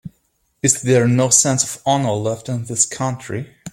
Is 0.63 0.81
there 0.81 1.07
no 1.07 1.29
sense 1.29 1.63
of 1.63 1.79
honor 1.85 2.13
left 2.13 2.49
in 2.49 2.65
this 2.65 2.87
country? 2.87 3.53